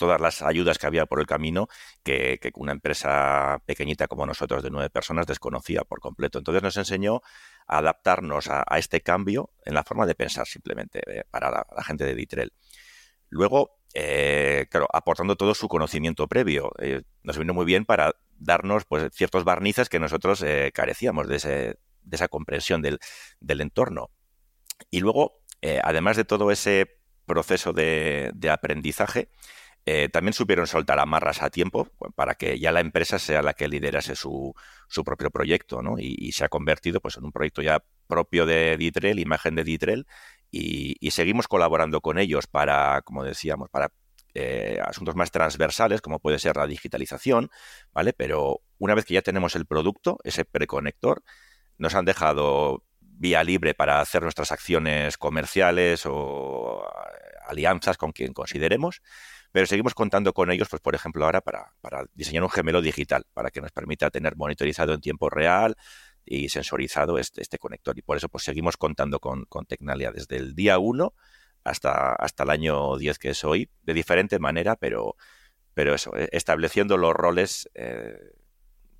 [0.03, 1.69] todas las ayudas que había por el camino
[2.03, 6.39] que, una empresa pequeñita como nosotros de nueve personas desconocía por completo.
[6.39, 7.21] Entonces nos enseñó
[7.67, 12.03] a adaptarnos a, este cambio en la forma de pensar simplemente eh, para la, gente
[12.03, 12.51] de Ditrel.
[13.29, 18.83] Luego, eh, claro, aportando todo su conocimiento previo, eh, nos vino muy bien para darnos
[18.83, 21.77] pues, ciertos barnices que nosotros carecíamos de,
[22.11, 22.99] esa comprensión del,
[23.61, 24.11] entorno.
[24.91, 25.39] Y luego,
[25.81, 29.29] además de todo ese proceso de aprendizaje,
[29.85, 33.67] eh, también supieron soltar amarras a tiempo para que ya la empresa sea la que
[33.67, 34.53] liderase su,
[34.87, 35.95] su propio proyecto, ¿no?
[35.99, 40.07] Y, se ha convertido pues, en un proyecto ya propio de Ditrel, imagen de Ditrel,
[40.51, 43.91] y, y seguimos colaborando con ellos para, como decíamos, para
[44.35, 47.51] eh, asuntos más transversales, como puede ser la digitalización,
[47.93, 48.13] ¿vale?
[48.13, 51.23] Pero una vez que ya tenemos el producto, ese preconector,
[51.77, 58.33] nos han dejado vía libre para hacer nuestras acciones comerciales o eh, alianzas con quien
[58.33, 59.03] consideremos,
[59.53, 61.71] pero seguimos contando con ellos, pues por ejemplo, ahora para,
[62.15, 65.77] diseñar un gemelo digital, para que nos permita tener monitorizado en tiempo real
[66.25, 67.95] y sensorizado este, este conector.
[67.95, 71.13] Y por eso pues seguimos contando con, con Tecnalia desde el día 1
[71.63, 75.17] hasta, hasta el año 10 que es hoy, de diferente manera, pero,
[75.75, 78.17] pero eso, e, estableciendo los roles, eh,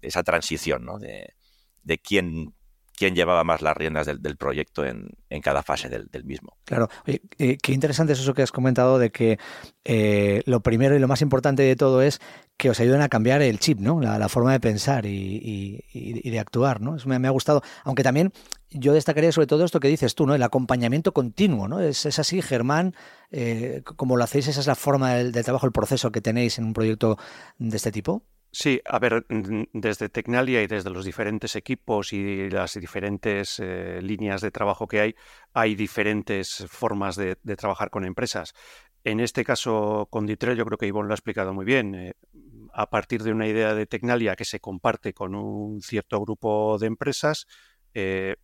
[0.04, 1.00] esa transición ¿no?
[1.00, 1.34] de,
[1.82, 2.54] de quién
[2.95, 5.10] quién llevaba más las riendas del, proyecto en,
[5.41, 6.58] cada fase del, mismo.
[6.65, 9.39] Claro, Oye, eh, qué interesante es eso que has comentado de que
[9.84, 12.21] eh, lo primero y lo más importante de todo es
[12.56, 13.99] que os ayuden a cambiar el chip, ¿no?
[13.99, 15.84] La, forma de pensar y,
[16.23, 16.95] de actuar, ¿no?
[16.95, 17.62] Eso me, ha gustado.
[17.84, 18.32] Aunque también
[18.69, 20.36] yo destacaría sobre todo esto que dices tú, ¿no?
[20.36, 21.79] El acompañamiento continuo, ¿no?
[21.79, 22.95] Es, así, Germán,
[23.32, 26.60] eh, como lo hacéis, esa es la forma del, del trabajo, el proceso que tenéis
[26.60, 27.17] en un proyecto
[27.58, 28.23] de este tipo.
[28.56, 29.26] Sí, a ver,
[29.74, 35.00] desde Tecnalia y desde los diferentes equipos y las diferentes eh, líneas de trabajo que
[35.02, 35.16] hay,
[35.54, 38.54] hay diferentes formas de, trabajar con empresas.
[39.04, 41.96] En este caso, con Ditrel, yo creo que Ivonne lo ha explicado muy bien.
[41.96, 42.13] Eh,
[42.74, 46.86] a partir de una idea de Tecnalia que se comparte con un cierto grupo de
[46.86, 47.48] empresas,
[47.96, 48.36] eh,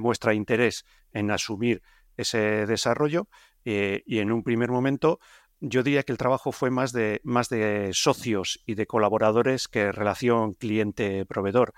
[0.00, 1.80] muestra interés en asumir
[2.16, 3.28] ese desarrollo
[3.64, 5.20] y en un primer momento
[5.66, 9.92] yo diría que el trabajo fue más de, más de socios y de colaboradores que
[9.92, 11.72] relación cliente-proveedor.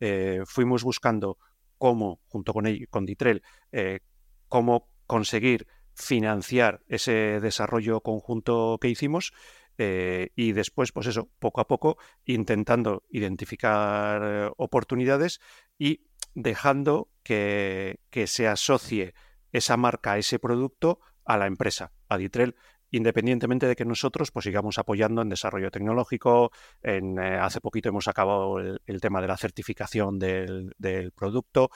[0.00, 1.38] Eh, fuimos buscando
[1.78, 4.00] cómo, junto con, con Ditrel, eh,
[4.48, 9.32] cómo conseguir financiar ese desarrollo conjunto que hicimos
[9.78, 15.40] eh, y después, pues eso, poco a poco, intentando identificar oportunidades
[15.78, 19.14] y dejando que, que se asocie
[19.50, 22.56] esa marca, ese producto a la empresa, a Ditrel,
[22.92, 26.52] independientemente de que nosotros pues, sigamos apoyando en desarrollo tecnológico.
[26.82, 27.00] Eh,
[27.40, 31.70] hace poquito hemos acabado el, tema de la certificación del, producto.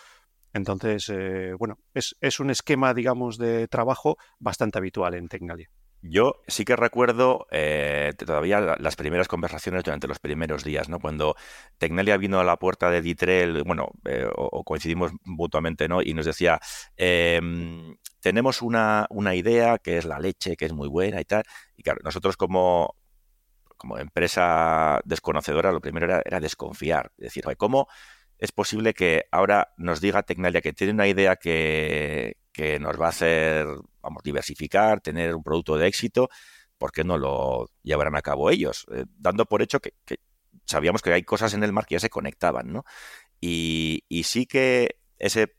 [0.53, 5.69] Entonces, eh, bueno, es, un esquema, digamos, de trabajo bastante habitual en Tecnalia.
[6.03, 11.01] Yo sí que recuerdo eh, todavía las primeras conversaciones durante los primeros días, ¿no?
[11.01, 11.35] Cuando
[11.79, 13.89] Tecnalia vino a la puerta de Ditrel, bueno,
[14.37, 16.03] o, coincidimos mutuamente, ¿no?
[16.03, 16.61] Y nos decía,
[16.97, 21.45] em, tenemos una, idea que es la leche, que es muy buena y tal.
[21.77, 22.97] Y claro, nosotros como,
[23.77, 27.13] como empresa desconocedora, lo primero era, desconfiar.
[27.17, 27.87] Decir, ¿cómo
[28.37, 33.07] es posible que ahora nos diga Tecnalia que tiene una idea que, que nos va
[33.07, 33.65] a hacer,
[34.01, 36.29] vamos, diversificar, tener un producto de éxito,
[36.79, 38.87] ¿por qué no lo llevarán a cabo ellos?
[38.93, 39.93] Eh, dando por hecho que,
[40.65, 42.85] sabíamos que hay cosas en el mar que ya se conectaban, ¿no?
[43.41, 45.55] Y, sí que ese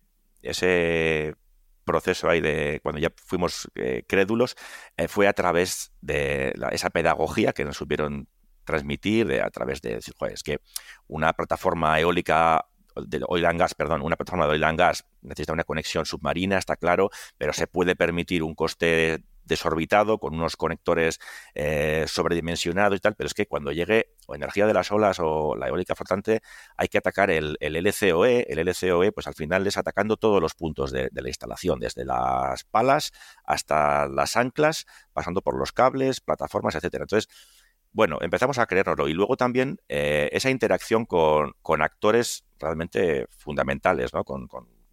[1.88, 4.56] proceso ahí de cuando ya fuimos eh, crédulos
[4.96, 8.28] eh, fue a través de esa pedagogía que nos supieron
[8.64, 10.60] transmitir de, a través de decir, es que
[11.08, 15.54] una plataforma eólica de oil and gas, perdón, una plataforma de oil and gas necesita
[15.54, 21.20] una conexión submarina, está claro, pero se puede permitir un coste desorbitado con unos conectores
[21.56, 25.56] eh, sobredimensionados y tal, pero es que cuando llegue o energía de las olas o
[25.56, 26.42] la eólica flotante
[26.76, 30.54] hay que atacar el, el LCOE, el LCOE pues al final es atacando todos los
[30.54, 33.12] puntos de, la instalación, desde las palas
[33.44, 37.04] hasta las anclas, pasando por los cables, plataformas, etcétera.
[37.04, 37.30] Entonces,
[37.92, 44.14] bueno, empezamos a creérnoslo y luego también eh, esa interacción con, con actores realmente fundamentales,
[44.14, 44.24] ¿no?
[44.24, 44.48] Con,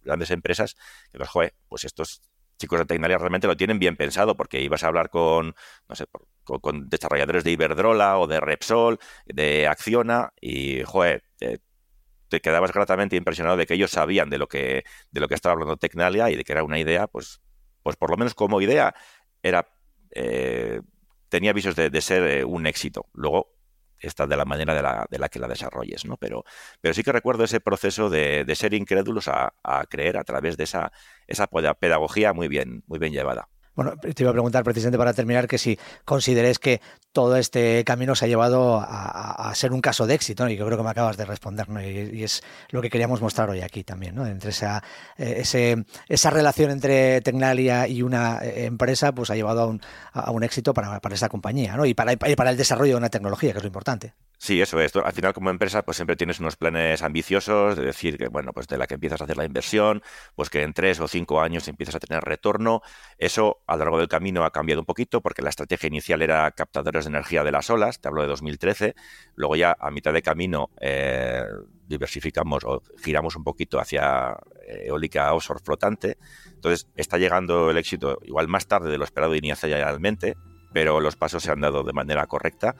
[0.05, 0.75] grandes empresas,
[1.11, 2.21] que los, joder, pues estos
[2.57, 5.55] chicos de Tecnalia realmente lo tienen bien pensado, porque ibas a hablar con,
[5.87, 6.05] no sé,
[6.43, 13.55] con, desarrolladores de Iberdrola o de Repsol, de Acciona, y, joder, te, quedabas gratamente impresionado
[13.57, 16.43] de que ellos sabían de lo que, de lo que estaba hablando Tecnalia y de
[16.43, 17.41] que era una idea, pues,
[17.81, 18.93] pues por lo menos como idea,
[19.41, 19.67] era...
[20.11, 20.81] Eh,
[21.29, 23.09] tenía visos de, ser eh, un éxito.
[23.13, 23.54] Luego,
[23.99, 26.17] esta de la manera de la, de la que la desarrolles, ¿no?
[26.17, 26.43] Pero,
[26.81, 30.63] pero sí que recuerdo ese proceso de, ser incrédulos a, a, creer a través de
[30.65, 30.91] esa,
[31.27, 33.49] esa pedagogía muy bien, muy bien llevada.
[33.75, 36.79] Bueno, te iba a preguntar precisamente para terminar que si consideres que
[37.15, 40.77] todo este camino se ha llevado a, ser un caso de éxito, y yo creo
[40.77, 41.81] que me acabas de responder, ¿no?
[41.81, 44.27] y, es lo que queríamos mostrar hoy aquí también, ¿no?
[44.27, 44.83] entre esa,
[45.17, 49.81] eh, ese, esa relación entre Tecnalia y una eh, empresa, pues ha llevado a un,
[50.11, 51.85] a un éxito para, para esa compañía, ¿no?
[51.85, 54.13] y para, para el desarrollo de una tecnología, que es lo importante.
[54.37, 54.95] Sí, eso es.
[54.95, 58.67] Al final, como empresa, pues siempre tienes unos planes ambiciosos de decir que, bueno, pues
[58.67, 60.03] de la que empiezas a hacer la inversión,
[60.35, 62.81] pues que en tres o cinco años empiezas a tener retorno.
[63.17, 66.51] Eso a lo largo del camino ha cambiado un poquito porque la estrategia inicial era
[66.51, 68.95] captadores energía de las olas, te hablo de 2013.
[69.35, 71.43] Luego ya a mitad de camino eh,
[71.87, 74.37] diversificamos o giramos un poquito hacia
[74.67, 76.17] eh, eólica offshore flotante.
[76.47, 80.35] Entonces está llegando el éxito igual más tarde de lo esperado inicialmente,
[80.73, 82.75] pero los pasos se han dado de manera correcta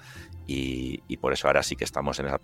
[0.48, 2.42] y, por eso ahora sí que estamos en esa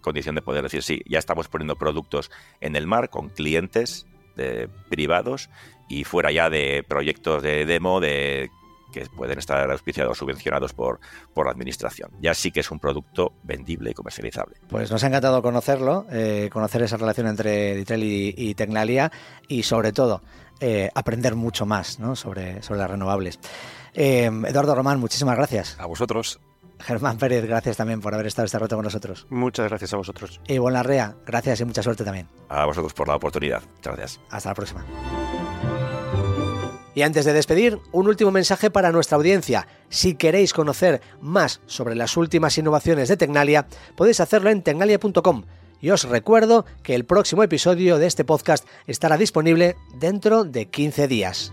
[0.00, 4.06] condición de poder decir, sí, ya estamos poniendo productos en el mar con clientes
[4.36, 5.48] de, privados
[5.88, 8.50] y fuera ya de proyectos de demo de
[8.92, 11.00] que pueden estar auspiciados o subvencionados por,
[11.34, 12.10] por la administración.
[12.20, 14.56] Ya sí que es un producto vendible y comercializable.
[14.68, 19.10] Pues nos ha encantado conocerlo, eh, conocer esa relación entre Ditrel y, Tecnalia
[19.48, 20.22] y sobre todo
[20.60, 23.40] eh, aprender mucho más sobre, sobre las renovables.
[23.94, 25.76] Eh, Eduardo Román, muchísimas gracias.
[25.80, 26.38] A vosotros.
[26.82, 29.26] Germán Pérez, gracias también por haber estado este rato con nosotros.
[29.30, 30.40] Muchas gracias a vosotros.
[30.48, 32.28] Y Larrea, gracias y mucha suerte también.
[32.48, 33.62] A vosotros por la oportunidad.
[33.76, 34.20] Muchas gracias.
[34.30, 34.84] Hasta la próxima.
[36.94, 39.66] Y antes de despedir, un último mensaje para nuestra audiencia.
[39.88, 43.66] Si queréis conocer más sobre las últimas innovaciones de Tecnalia,
[43.96, 45.44] podéis hacerlo en tecnalia.com.
[45.80, 51.08] Y os recuerdo que el próximo episodio de este podcast estará disponible dentro de 15
[51.08, 51.52] días.